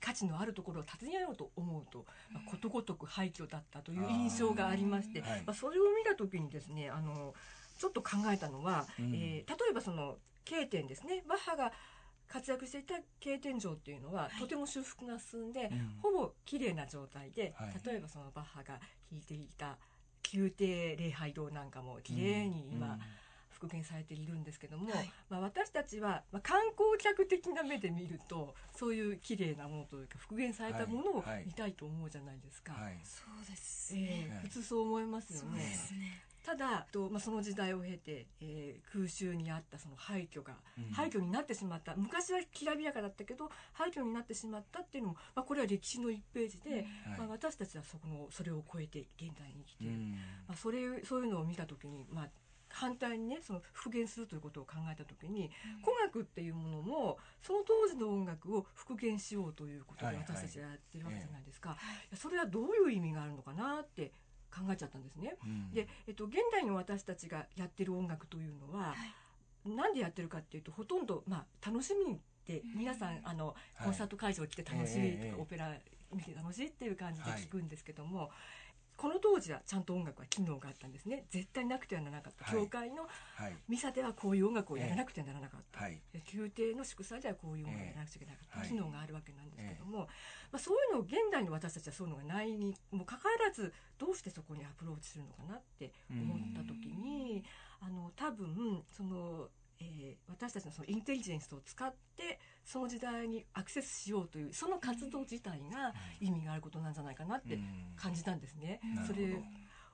[0.00, 7.34] 価値のあるところを訪ねようと思うと、まあ、ことごとく廃墟だったという印象がありまして、はい、まあ、それを見た時にですねあの
[7.78, 11.24] ちょっと考えたのは、うん、えー、例えばその経典ですね。
[11.28, 11.72] バッハが
[12.28, 18.80] 活躍していた経典城っていうのは、はい、とても修復が進んで、うん、ほぼ綺麗な状態で、はい、例えばそのバッハが
[19.10, 19.76] 弾いていた
[20.32, 23.00] 宮廷礼拝堂なんかも綺麗に今、うん
[23.56, 32.72] 復元されているんですけども、はい、まあ、私たちは、まあ、観光客的な目で見るとそういう綺麗なものというか復元されたものを見たいと思うじゃないですか。
[32.72, 32.82] はい。
[32.84, 35.58] はい、そうです、えー、普通そう思いますよね。
[35.58, 36.22] ね。
[36.44, 41.94] ただと、まあ、その時代を経て、えー、空襲にあったその廃墟が、うん、廃墟になってしまった。
[41.96, 50.10] 昔はきらびやかだったけど廃墟になってしまったっていうのも、まあ、これは歴史の1ページで、うん、まあ、私たちはそこのそれを超えて現代に生きている、うん、
[50.46, 52.28] まあ、それそういうのを見た時に、まあ、
[52.76, 55.50] 反対にねその復元するということを考えた時に、
[55.82, 61.76] 古楽っていうものもその当時の音楽を復元しようということで私たちはやってるわけじゃないですか、
[62.14, 64.12] それはどういう意味があるのかなって
[64.54, 65.36] 考えちゃったんですね。
[65.44, 68.94] うん、で、えっと、現代の私たちがやってる音楽というのは、は
[69.64, 75.72] い、なんでやってるかっていうとほとんど、まあ、楽しみにって皆さん、あのコンサート会場来て楽しいとか、オペラ
[76.14, 78.30] 見て楽しいっていう感じで聞くんですけども、
[78.96, 81.24] この当時はちゃんと音楽は機能があったんですね。
[81.30, 83.06] 絶対なくてはならなかった、はい、教会の
[83.68, 86.00] ミサではこういう音楽をやらなくてはならなかった、はい、
[86.32, 90.06] 宮廷の祝祭ではこういう音楽をやらなくちゃいけなかった、機能があるわけなんですけども、ま
[90.52, 97.44] あ、そういうのを現代の私たちはそういうのがないにもかかわらずどうしてそこにアプローチするのかなって思った時に
[97.80, 99.48] あの多分その
[99.80, 107.58] えー、私たちのそのインテリジェンスを使ってその時代にアクセスしようというその活動自体が意味があることなんじゃないかなって
[107.96, 108.80] 感じたんですね。
[109.06, 109.36] それ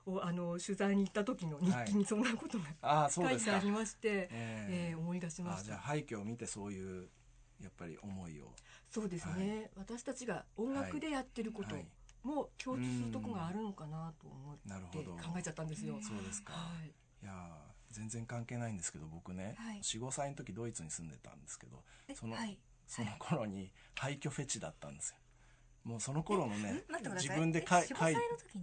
[0.05, 5.63] をあの取材に行った時の日記にそんなことが、 書いてありまして、ええー、思い出しました。
[5.63, 7.09] じゃあ廃墟を見てそういう
[7.61, 8.53] やっぱり思いを。
[8.89, 11.75] そうですね、はい、私たちが音楽でやってること
[12.23, 15.97] も共通するとこがあるのかなと思って考えちゃったんですよ。
[16.01, 21.83] そうですか、はい、いや全然関係ないんですけど僕ね、はい、45歳の時ドイツに住んでたんですけど
[22.15, 22.35] その,、
[22.87, 25.17] その頃に廃墟フェチだったんですよ。
[25.83, 26.83] もうその頃のね
[27.15, 27.93] 自分で書いて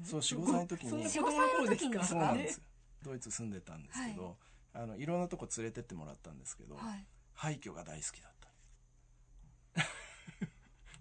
[0.05, 2.05] そう45歳の時に45歳の時に。
[2.05, 2.63] そうなんです。
[3.03, 4.37] ドイツ住んでたんですけど、
[4.75, 6.79] あのいろんなとこ連れてってもらったんですけど、
[7.35, 8.41] 廃墟が大好きだった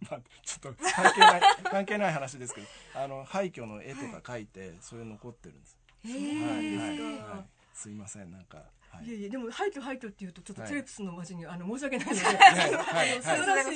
[0.09, 5.77] まあ ちょっと関係ない 関係ない話ですけどあの廃墟の絵とか描いて、それ残ってるんです。
[6.03, 6.99] はいはい。
[6.99, 8.57] はいすいませんなんか、
[8.89, 12.07] はい、いやいやでも廃墟廃墟っていうとちょっとテレプスの街に、あの申し訳ない。
[12.07, 12.19] ので、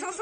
[0.01, 0.13] そこ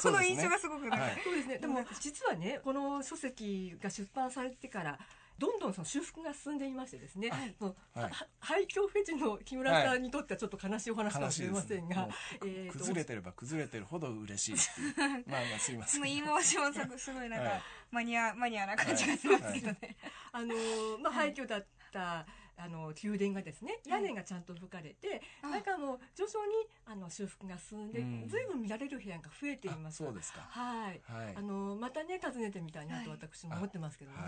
[0.00, 1.58] そこの印象がすごく、そうですね。
[1.58, 4.98] でも実はねこの書籍が出版されてから
[5.36, 12.08] どんどんその修復が進んでいましてですね、はい、廃墟フェチの木村さんにとってはちょっと悲しいお話かもしれませんが、
[12.44, 14.80] えー、崩れてれば崩れてるほど嬉しい
[15.26, 19.96] まあまあすいません言い回しもすごいなんか、マニアマニアな感じがしますけどね、
[20.30, 20.54] あの
[21.02, 22.24] まあ廃墟だった
[22.56, 26.52] あの宮殿がですね屋根がちゃんと吹かれて、はい、中も徐々に
[26.86, 29.98] あの修復が進んで、うん、ずいぶん見られる部屋が増えています。
[29.98, 30.40] そうですか。
[30.48, 34.18] はい、はい、あのまたね訪ねてみたいなと私も思ってますけどね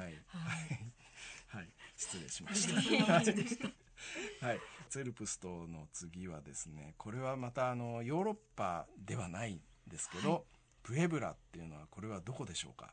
[1.48, 2.74] はい、失礼しました。
[3.06, 3.24] はい、
[4.90, 10.42] ゼルプストの次はですねこれはまたあのヨーロッパではないんですけど、はい、
[10.82, 12.92] ブエブラっていうのはこれはどこでしょうか？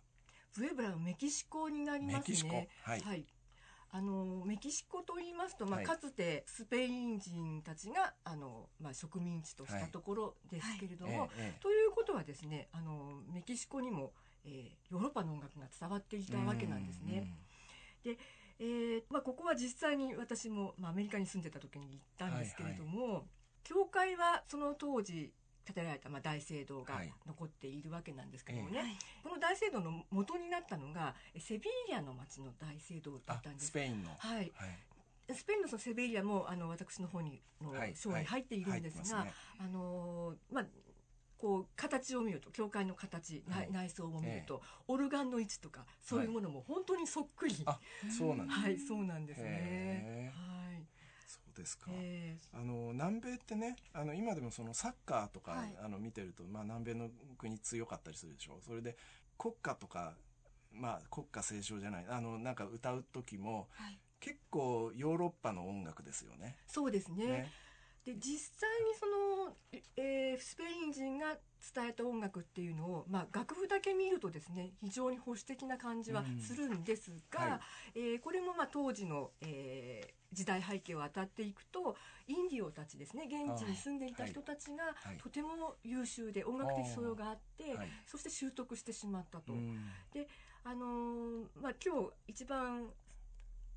[0.55, 2.69] ブエブラはメキシコになりますね。
[2.83, 3.25] はい、はい
[3.95, 11.29] あのメキシコと言いますと、まあ、かつてスペイン人たちがあの、まあ、植民地としたところですけれども、はい。
[11.61, 14.11] ということはですねあのメキシコにも、
[14.45, 17.27] えー、ヨーロッパの音楽が伝わっていたわけなんですね。
[18.03, 18.17] で、
[18.59, 23.23] えーまあ、ここは実際に私も、まあ、アメリカに住んでた時に行ったんですけれども、はいはい、
[23.63, 25.31] 教会はその当時
[25.65, 33.67] 建てられたまあ大聖堂が残っているわけなんですけどもね、はい、この大聖堂の元になったのがセビリアの町の大聖堂だったんです。
[33.67, 34.09] スペインの。
[34.17, 34.49] はい、はい。
[35.33, 39.27] スペインのそのセベリアもあの私の方にの章に入っているんですが、はい。
[39.27, 40.65] はいね、あのまあ
[41.43, 50.31] こう形を見ると教会の形、はい、内装を見ると、えー、オルガンの位置とかそういうものも本当にそっくり、はい、そうなんです、はいそうなんですね。
[50.33, 50.72] はい
[51.53, 58.57] そうですか、えー、あの南米ってねあの今でもそのサッカーとか、はい、あの見てると、まあ、南米の国強かったりするでしょ。
[58.65, 58.97] それで
[59.37, 60.13] 国歌とか
[60.71, 66.55] まあ国歌斉唱じゃないあのなんか歌う時も、はい、結構ヨーロッパの音楽ですよね。
[66.65, 67.27] そうですね。
[67.27, 67.51] ね
[68.05, 69.55] で実際にその、
[69.95, 71.37] えー、スペイン人が
[71.73, 77.59] 伝えた音楽っていうのを、まあ、楽譜だけ見るとですね非常に保守的な感じはするんですが、うんはい、
[77.95, 81.95] えー、これもまあ当時の、えー、時代背景を当たっていくと
[82.27, 84.83] インディオたちですね現地に住んでいた人たちが
[85.23, 89.53] とても優秀で音楽的素養があって、はい、そして習得してしまったと。
[89.53, 89.77] うん、
[90.13, 90.27] で
[90.65, 92.87] あのー、まあ、今日一番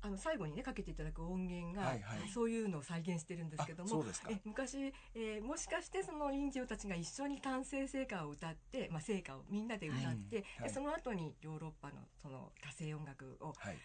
[0.01, 13.77] あの最後にねかけていただく音源が、はいはい、そういうのを再現してるんですけどもえ昔、えー、もしかしてそのインディオたちが一緒に完成聖歌を歌って、まあ、聖歌をみんなで歌って、うんはい、でその後にヨーロッパのその多声音楽を、はい、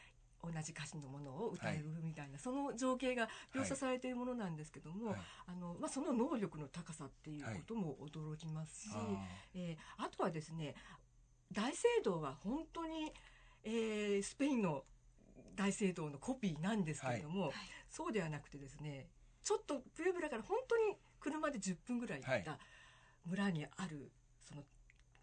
[0.42, 9.02] 同じ歌詞のものを歌えるみたいな、はい、その情景が描写されているものなんですけども、はい、あのまあ、その能力の高さっていうことも驚きますし、は
[9.54, 10.74] い、えー、あとはですね
[11.52, 13.12] 大聖堂は本当に、
[13.64, 14.84] えー、スペインの
[15.56, 17.52] 大聖堂のコピーなんですけれども、はい、
[17.90, 19.08] そうではなくてですね
[19.42, 22.58] ちょっとプエブラから本当に車で10分ぐらい行った
[23.26, 24.10] 村にある
[24.48, 24.62] その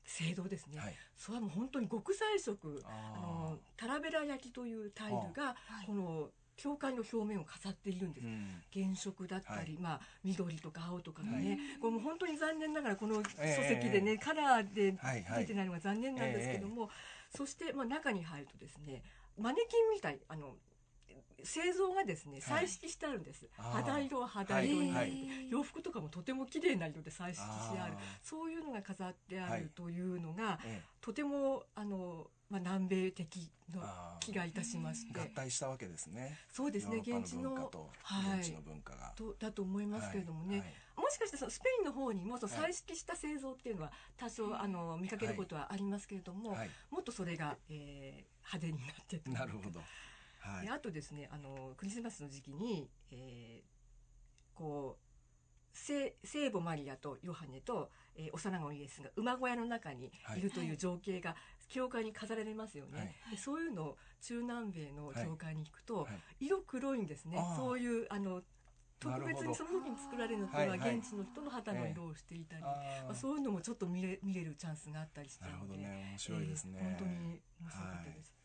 [0.06, 13.22] 聖堂ですね、はい、それはもう本当に極彩色あのタラベラ焼きというタイルがこの教会の表面を飾っているんです、うん、原色だったり、はい、まあ、緑とか青とかがね、はい、これも本当に残念ながらこの書
[13.64, 14.92] 籍でね、えー、カラーで
[15.38, 16.90] 出てないのが残念なんですけども、
[17.32, 19.04] えー、そして、まあ、中に入るとですね
[19.40, 20.56] マネキンみたいあの
[21.44, 27.94] 製造がですね彩色してあるんです、はい、肌色は肌色に、はい、洋服とかもとても綺麗な色で彩色してある。
[28.24, 33.82] そういうのが飾ってあるというのが、はい、とてもあの、まあ、南米的の
[34.20, 35.20] 気がいたしまして。
[35.20, 36.38] 合体したわけですね。
[36.52, 37.70] そうですね現地の
[38.04, 46.58] 現地の文化が、とだと思いますけれどもね、もしかしてそのスペインの方にもその彩色した製造っていうのは多少、あの見かけることはありますけれども、
[46.90, 49.82] もっとそれが、えー、派手になってるなるほど、
[50.40, 55.10] はい、あとですねあのクリスマスの時期に、えー、こう
[55.74, 60.42] 聖聖母マリアとヨハネと、えー、幼子イエスが馬小屋の中にい。
[60.42, 61.36] るという情景が
[61.68, 67.38] 教会に飾られますよね、はい、でそういうのを中南米の教会に行くと、はい、色黒いんですね。
[67.56, 68.42] そういうあの
[69.00, 72.76] 特別にその時に作られるのとは現地の人の肌の色をしていたり、ま
[73.12, 76.10] あ、そういうのもちょっと見れ見れるチャンスがあったりしてなるほどね。
[76.12, 78.36] 面白いですね、えー、本当に面白かったです、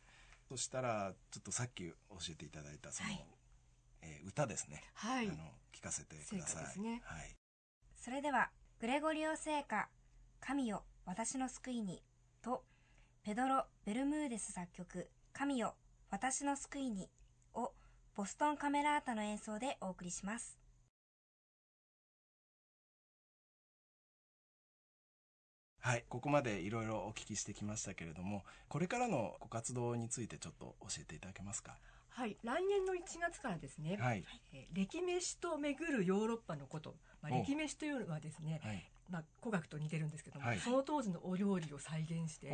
[0.49, 1.95] そしたらちょっとさっき教
[2.31, 3.27] えていただいたその、はい、
[4.03, 5.37] えー、歌ですね、はい、あの
[5.73, 7.37] 聞かせてください、ね、はい、
[7.97, 9.89] それではグレゴリオ聖歌
[10.41, 12.03] 「神よ私の救いに」
[12.43, 12.65] と
[13.23, 15.75] ペドロ・ベルムーデス作曲「神よ
[16.11, 17.09] 私の救いに」
[17.55, 17.73] を
[18.15, 20.64] ボストンカメラータの演奏でお送りします。
[25.85, 31.77] はい、ここまでいろいろお聞きしてきましたけれども、これからのご活動についてちょっと教えていただけますか？
[32.09, 42.51] はい、来年の1月からですね、はい、えー、歴飯と巡るヨーロッパのこと、まあ、歴飯というのはですね、はい、まあ、古学と似てるんですけども、はい、その当時のお料理を再現して、え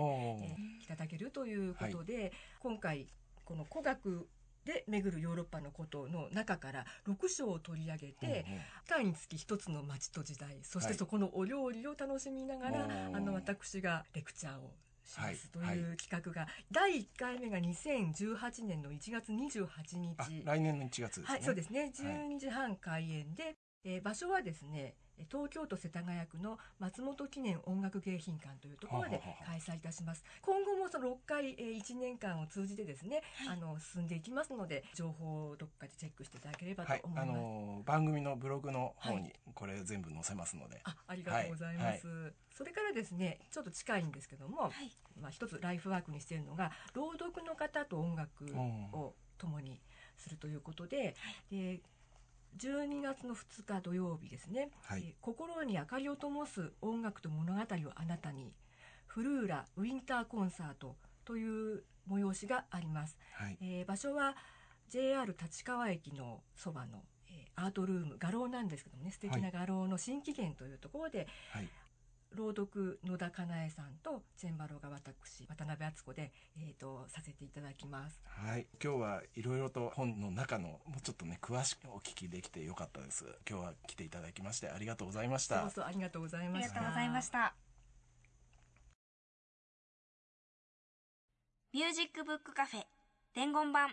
[0.81, 3.07] ー、いただけるということで、今回
[3.45, 4.27] この古学
[4.65, 8.45] で巡るヨーロッパのことの中から6章を取り上げて、
[8.87, 14.71] 機会につき一つの街と時代そしてそこのお料理を楽しみながら、はい、あの私がレクチャーを
[15.05, 20.45] しますという企画が、はい、第1回目が2018年の1月28日。
[20.45, 21.25] 来年の1月ですね。
[21.27, 21.93] はいそうですね。
[21.95, 24.95] 12時半開演で、えー、場所はですね
[25.31, 30.25] 東京都世田谷区の松本記念音楽迎賓館というところで開催いたします。
[30.43, 37.29] 今後もその6回、えー、1年間を通じてですね、はい、あの進んでいきますので情報をどっかでチェックしていただければと思います。
[37.29, 40.81] はい、あのー、番組のブログの方にこれ全部載せますので。
[40.85, 42.33] あありがとうございます。
[42.53, 44.71] それからですねちょっと近いんですけども、
[45.21, 48.45] まあ一つライフワークにしているのが朗読の方と音楽
[48.93, 49.81] を共に
[50.17, 51.15] するということで、
[51.51, 51.81] で
[52.59, 58.53] 12月の2日土曜日ですね、はい、えー、心に明かりを灯す音楽と物語をあなたに
[59.07, 64.37] フルーラウィンターコンサートという催しがあります、はい、えー、場所は
[64.89, 71.69] JR 立川駅のそばの、えー、アートルーム画廊なんですけどもね素敵な画廊の新紀元というところで、はい、
[72.37, 78.23] 朗読野田かなえさんとチェンバロが私渡辺敦子で、えーと、させていただきます。
[78.25, 78.67] はい。
[78.83, 83.25] 今日はいろいろと本の中のもうちょっとね詳しくお聞きできてよかったです。
[83.49, 85.63] 今日は来ていただきましてありがとうございました。
[85.63, 86.77] そうそうありがとうございました。
[86.77, 87.55] ありがとうございました
[91.73, 92.83] ミュージックブックカフェ
[93.35, 93.91] 伝言版。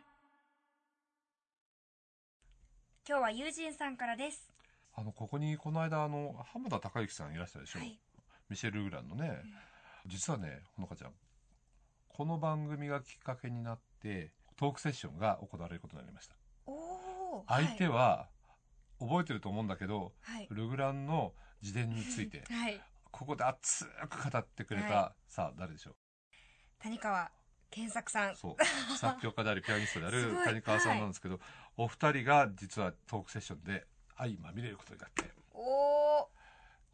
[3.08, 4.52] 今日は友人さんからです。
[4.96, 8.00] あのここにこの間あの浜田孝之さんいらしたでしょ、はい、
[8.50, 9.42] ミシェル・グランのね、
[10.06, 11.12] うん、実はねほのかちゃん
[12.08, 16.36] この番組がきっかけになってトークセッションが行われることになりました。
[17.48, 18.30] 相手は、
[19.00, 22.82] 覚えてると思うんだけど、はい、ルグランの自伝について、はい、
[23.12, 25.96] ここで熱く語ってくれた、はい、さあ誰でしょう？
[26.80, 27.30] 谷川
[27.70, 28.36] 健作さん。
[28.36, 28.98] そう。
[28.98, 31.40] 作曲家であり ピアニストである谷川さんなんですけど、
[31.76, 33.86] お二人が実はトークセッションで
[34.18, 35.30] 相まみれることになって。
[35.52, 35.62] お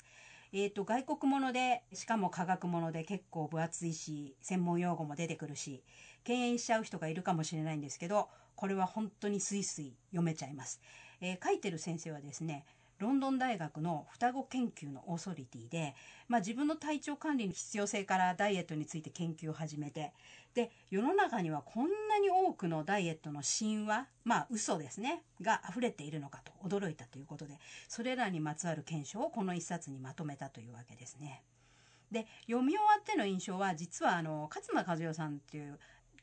[0.52, 5.82] えーと、外国ものでしかも科学もので結構分厚いし専門用語も出てくるし
[6.24, 10.80] 敬遠しちゃう人がいるかもしれないんですけどこれは本当にスイスイ読めちゃいます、
[11.20, 12.64] えー、書いてる先生はですね
[12.98, 15.94] ロンドン大学の双子研究のオーソリティで、
[16.26, 20.12] まあ、自分の体調管理の必要性からダイエットについて研究を始めて
[20.54, 31.42] で世の中にはこんなに多くのダイエットの神話まあ嘘ですねが溢れているのかと驚いたということでそれらにまつわる検証をこの一冊にまとめたというわけですね。
[32.10, 35.78] で読み終わっての印象は実はあの勝間和代さんっていう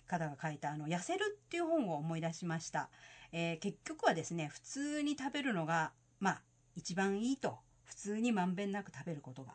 [0.08, 2.90] 方が書いたあの「痩せる」っていう本を思い出しました。
[3.32, 6.42] えー、結局はですね普通に食べるのがまあ
[6.76, 9.54] 一番いいと普通にまんべんなく食べることが。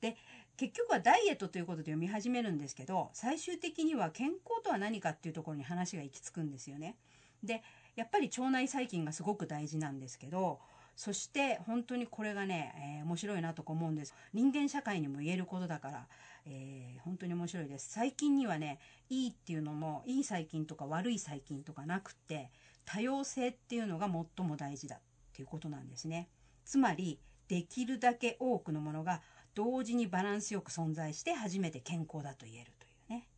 [0.00, 0.16] で
[0.56, 6.96] 結局はダイエットということで読み始めるんですけど最終的には健康とは何かっていうところに話が行き着くんですよね。
[7.42, 7.62] で
[7.94, 10.60] やっぱり腸内細菌がすごく大事なんですけど
[10.96, 16.06] そして本当にこれがね、えー、面白いなと思うんです人間社会にも言えることだから、
[16.46, 18.78] えー、本当に面白いです細菌にはね
[19.10, 22.50] いいっていうのもいい細菌とか悪い細菌とかなくって
[22.86, 24.06] 多様性っていうのが
[24.36, 25.00] 最も大事だっ
[25.34, 26.28] ていうことなんですね。
[26.66, 29.22] つまりできるだけ多くのものが
[29.54, 33.28] 同時にバランスよく存在して初めて健康だと言えるというね。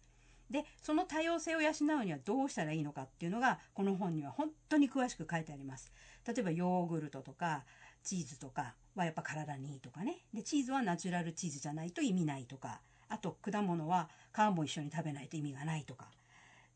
[0.51, 5.93] でその多様性を養うにはどうしたらいいのかっていうのがこの本には本当に詳しく書いてあります。
[6.26, 7.64] 例えばヨーグルトとか
[8.03, 10.24] チーズとかはやっぱ体にいいとかね。
[10.33, 12.81] でチーズはナチュラルチーズじゃないと意味ないとか。
[13.11, 16.11] あと果物は皮も一緒に食べないと意味がないとか。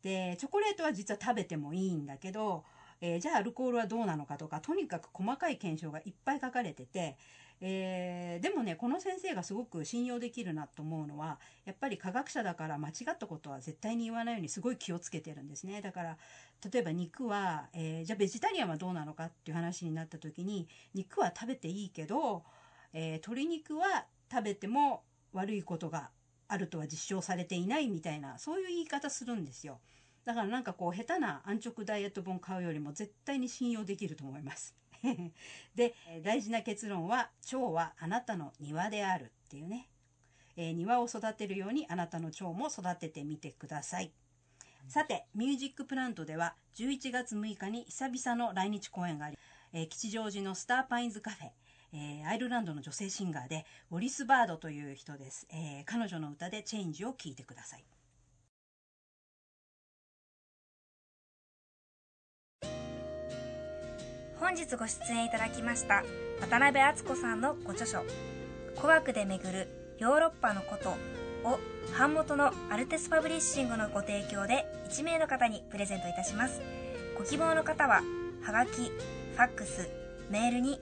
[0.03, 2.65] でチョコレートは実は食べてもいいんだけど
[3.05, 7.17] えー、じゃあアルコールはどうなのかとかとにかく細かい検証がいっぱい書かれてて、
[7.61, 16.17] えー、でもねこの先生がすごく信用できるなと思うのはやっぱり科学者だから間違ったことは絶対に言わないようにすごい気をつけてるんですねだから
[16.73, 22.45] 例えば肉は、えー、じゃあベジタリアンはどうなのかっていう話になった時に肉は食べていいけど、
[22.93, 26.11] え鶏肉は食べても悪いことが
[26.47, 29.81] あるとは実証されていないみたいなそういう言い方するんですよ。
[30.25, 34.77] だからなんかこう下手な安直ダイエット本買うよりも絶対に信用できると思います。
[35.75, 39.89] で、大事な結論は、蝶はあなたの庭であるっていうね。
[40.57, 44.13] えー、庭を育てるようにあなたの蝶も育ててみてください。
[44.89, 49.39] さて、ミュージックプラントでは11月6日に久々の来日公演があり、
[49.73, 51.51] えー、吉祥寺のスターパインズカフェ、
[51.95, 55.47] えー、アイルランドの女性シンガーで、ウォリス・バードという人です。
[55.51, 57.85] えー、彼女の歌でチェンジを聴いてください。
[64.43, 66.03] 本日ご出演いただきました
[66.41, 68.03] 渡辺敦子さんのご著書
[68.75, 69.69] 「古学で巡る
[69.99, 70.91] ヨーロッパのこと」
[71.49, 71.61] を
[71.97, 76.61] 版元のアルテスパブリッシングのご提供で1名の方にプレゼントいたします。
[77.17, 78.03] ご希望の方は
[78.43, 79.89] はがきファックス
[80.29, 80.81] メールに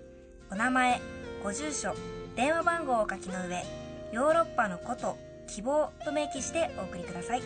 [0.51, 0.99] お名前
[1.45, 1.95] ご住所
[2.37, 3.63] 電話番号を書きの上
[4.11, 7.43] ヨーロッパのこと希望と明記してお送りください。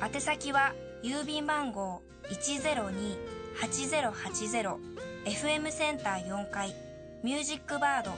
[0.00, 6.74] 宛先は郵便番号102 8080FM センター4階
[7.22, 8.12] ミュージックバード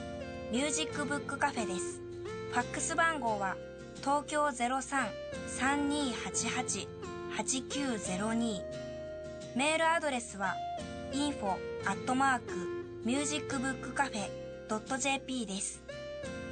[0.51, 1.99] ミュージックブックカフェです。
[2.51, 3.57] ファックス番号は
[4.01, 4.51] 東京
[7.37, 8.61] 03-3288-8902
[9.55, 10.55] メールアドレスは
[11.11, 12.53] info アットマーク
[13.05, 14.29] ミュージックブックカフェ
[14.99, 15.81] .jp です。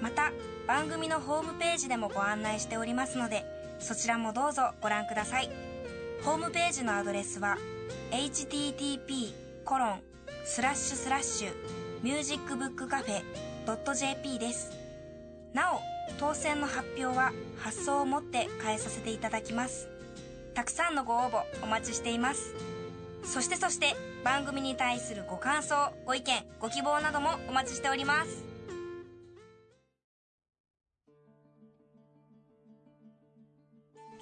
[0.01, 0.31] また
[0.67, 3.45] 番組のホームページでもご案内しておりますので
[3.79, 5.49] そちらもどうぞご覧ください。
[6.23, 7.57] ホームページのアドレスは
[8.11, 9.33] http
[9.65, 10.01] コロン
[10.45, 11.53] スラッシュスラッシュ
[12.01, 13.21] ミュージックブックカフェ
[13.93, 14.71] .jp です。
[15.53, 15.79] なお
[16.19, 19.89] 当選の発表は発送をもって代えさせていただきます。
[20.55, 22.55] たくさんのご応募お待ちしています。
[23.23, 28.43] そしてそして番組に対するご感想ご意見ご希望などもお待ちしております。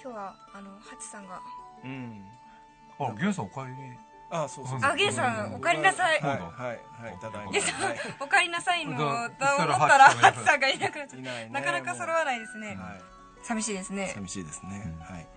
[0.03, 1.41] 今日はあのハチさんが
[1.83, 2.36] うん。
[2.99, 3.97] あゲンさんお帰り。
[4.29, 4.79] あそうそう。
[4.81, 6.19] あゲンさんお帰りなさい。
[6.21, 9.45] はいはいはいただいまゲンさんお帰りなさいのと思った
[9.97, 11.53] らハチさんがいなくなっちゃった。
[11.53, 12.77] なかなか揃わないですね。
[13.43, 14.11] 寂しいですね。
[14.13, 14.95] 寂しいですね。
[14.99, 15.27] はい。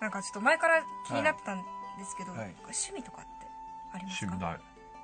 [0.00, 1.64] なんかちょっと前から気になってたんで
[2.04, 3.46] すけど趣味とかって
[3.94, 4.34] ありますか？
[4.34, 4.60] 趣味ない。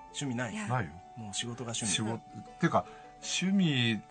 [0.09, 0.69] 趣味ない。
[0.69, 0.91] ないよ。
[1.17, 1.93] もう仕事が趣味。
[1.93, 2.21] 仕事っ
[2.59, 2.85] ていうか
[3.23, 4.03] 趣味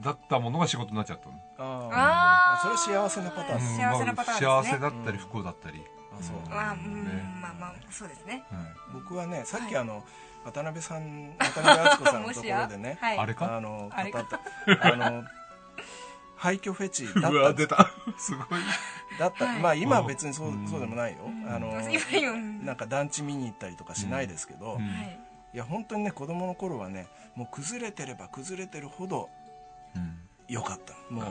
[0.00, 1.34] だったものが仕事になっちゃったの。
[1.58, 3.60] ああそれ幸せなパターン。
[3.60, 5.82] 幸せなパターン幸せだったり不幸だったり。
[5.84, 6.36] あそう。
[6.50, 8.44] まあまあまあそうですね。
[8.92, 10.04] 僕はねさっきあの
[10.44, 14.40] 渡辺さん 渡辺敦子さんのところでねあれかあの語った
[14.92, 15.24] あの
[16.36, 17.54] 廃墟フェチだった。
[17.54, 17.90] 出た。
[18.18, 18.46] すごい。
[19.18, 21.68] だった、まあ今は別にそうそうでもないよ、あの
[22.64, 24.78] なんか団地見に行ったりとかしないですけど、
[25.52, 25.56] い。
[25.56, 27.06] や本当にね子供の頃はね
[27.36, 29.28] もう崩れてれば崩れてるほど
[30.48, 30.94] よかった。
[31.10, 31.24] もう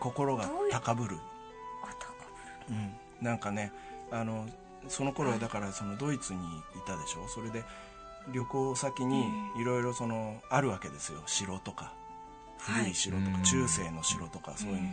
[0.00, 1.18] 心が高ぶる。
[2.68, 3.72] うん、なんかね
[4.12, 4.46] あの
[4.88, 6.42] その頃はだからそのドイツにい
[6.86, 7.26] たでしょ？
[7.28, 7.64] それで
[8.32, 9.24] 旅行先に
[9.60, 11.22] いろいろそのあるわけですよ。
[11.26, 11.92] 城とか。
[12.58, 14.88] 古い城とか、中世の城とかそういうの、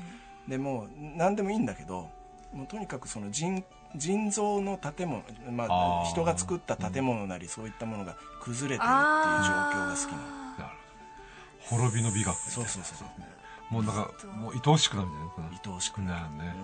[0.48, 2.10] でも何でもいいんだけど
[2.52, 3.64] もうとにかくその人
[3.96, 10.74] 人造の建物、まあ、人が作った建物なりそういったものが崩れてるっていう状況が好きな
[11.62, 16.44] 滅びの美学そうそうそうもうなんかもう愛おしくなるんじゃない愛おしくなる。
[16.44, 16.56] ね、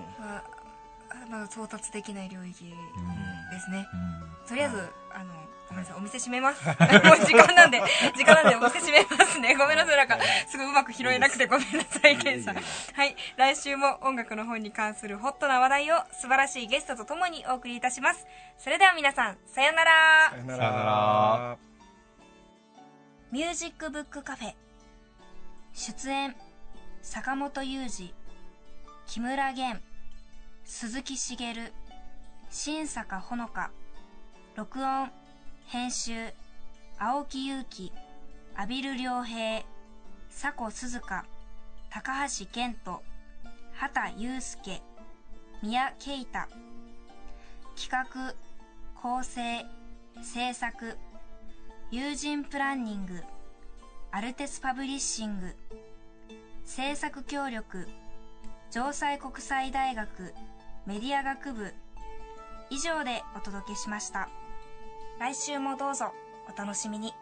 [1.30, 2.66] まだ到達できない領域
[3.51, 3.88] ですね、
[4.47, 5.34] とりあえず、あの
[5.68, 6.63] ごめんなさいお店閉めます。
[6.68, 7.82] もう時間なんで
[8.16, 9.55] 時間なんでお店閉めますね。
[9.55, 12.55] ごめんなさいなんかすごいうまく拾えなくてごめんなさいケンさん。
[12.55, 12.61] は
[13.05, 13.16] い。
[13.36, 18.26] 来週も音楽の本に関するホットな話題を素晴らしいゲストとともにお送りいたします。
[18.57, 19.91] それでは皆さんさよなら。
[20.32, 21.57] さよなら。
[23.32, 24.53] ミュージックブックカフェ。
[25.74, 26.36] 出演
[27.01, 28.13] 坂本雄二
[29.07, 29.82] 木村玄
[30.68, 31.38] 鈴木茂
[32.49, 33.70] 新坂ほのか
[34.55, 35.11] 録音
[35.68, 36.34] 編集
[36.97, 37.91] 青木祐希
[38.55, 39.63] 阿比留良平
[40.32, 41.24] 佐古鈴鹿
[41.91, 43.03] 高橋健人
[43.74, 44.82] 畑祐介
[45.61, 46.47] 宮慶太
[47.76, 48.34] 企画
[48.99, 49.63] 構成
[50.24, 50.97] 制作
[51.91, 53.22] 友人プランニング
[54.09, 55.55] アルテスパブリッシング
[56.63, 57.88] 制作協力
[58.72, 60.34] 城西国際大学
[60.86, 61.74] メディア学部
[62.70, 64.30] 以上でお届けしました。
[65.20, 66.12] 来週もどうぞ
[66.54, 67.14] お楽しみに。